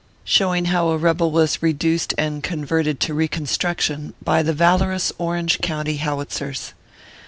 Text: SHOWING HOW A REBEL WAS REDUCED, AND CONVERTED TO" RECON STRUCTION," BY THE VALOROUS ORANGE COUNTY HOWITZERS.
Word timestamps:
SHOWING 0.23 0.65
HOW 0.65 0.89
A 0.89 0.97
REBEL 0.97 1.29
WAS 1.29 1.61
REDUCED, 1.61 2.15
AND 2.17 2.41
CONVERTED 2.41 2.99
TO" 2.99 3.13
RECON 3.13 3.45
STRUCTION," 3.45 4.15
BY 4.23 4.41
THE 4.41 4.53
VALOROUS 4.53 5.13
ORANGE 5.19 5.61
COUNTY 5.61 5.97
HOWITZERS. 5.97 6.73